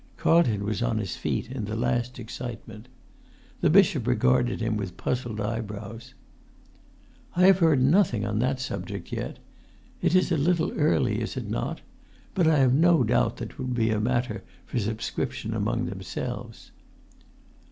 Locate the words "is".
10.15-10.31, 11.21-11.37